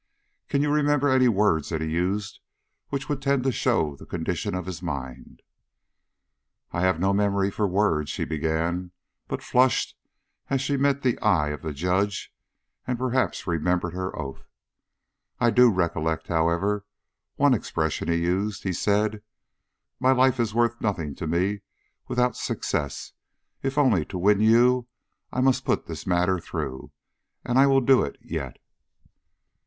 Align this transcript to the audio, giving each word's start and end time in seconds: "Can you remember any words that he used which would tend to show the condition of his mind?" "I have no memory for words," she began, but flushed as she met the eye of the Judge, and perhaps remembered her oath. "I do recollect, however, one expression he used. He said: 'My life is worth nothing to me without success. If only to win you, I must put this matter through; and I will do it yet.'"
"Can 0.49 0.63
you 0.63 0.71
remember 0.73 1.09
any 1.09 1.27
words 1.27 1.69
that 1.69 1.79
he 1.79 1.87
used 1.87 2.39
which 2.89 3.07
would 3.07 3.21
tend 3.21 3.43
to 3.43 3.51
show 3.51 3.95
the 3.95 4.07
condition 4.07 4.55
of 4.55 4.65
his 4.65 4.81
mind?" 4.81 5.43
"I 6.71 6.81
have 6.81 6.99
no 6.99 7.13
memory 7.13 7.51
for 7.51 7.67
words," 7.67 8.09
she 8.09 8.25
began, 8.25 8.93
but 9.27 9.43
flushed 9.43 9.95
as 10.49 10.59
she 10.59 10.75
met 10.75 11.03
the 11.03 11.19
eye 11.19 11.49
of 11.49 11.61
the 11.61 11.71
Judge, 11.71 12.33
and 12.87 12.97
perhaps 12.97 13.45
remembered 13.45 13.93
her 13.93 14.17
oath. 14.19 14.47
"I 15.39 15.51
do 15.51 15.69
recollect, 15.69 16.29
however, 16.29 16.83
one 17.35 17.53
expression 17.53 18.07
he 18.07 18.15
used. 18.15 18.63
He 18.63 18.73
said: 18.73 19.21
'My 19.99 20.13
life 20.13 20.39
is 20.39 20.55
worth 20.55 20.81
nothing 20.81 21.13
to 21.13 21.27
me 21.27 21.61
without 22.07 22.35
success. 22.35 23.13
If 23.61 23.77
only 23.77 24.03
to 24.05 24.17
win 24.17 24.39
you, 24.39 24.87
I 25.31 25.41
must 25.41 25.63
put 25.63 25.85
this 25.85 26.07
matter 26.07 26.39
through; 26.39 26.91
and 27.45 27.59
I 27.59 27.67
will 27.67 27.81
do 27.81 28.01
it 28.01 28.17
yet.'" 28.19 28.57